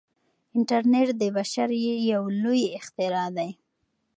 [0.55, 1.69] انټرنیټ د بشر
[2.11, 3.49] یو لوی اختراع دی.